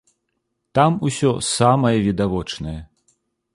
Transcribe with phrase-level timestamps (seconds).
[0.79, 2.77] Там усё самае відавочнае.